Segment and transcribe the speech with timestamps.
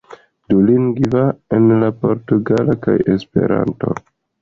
[0.53, 1.21] Dulingva,
[1.59, 3.99] en la portugala kaj Esperanto.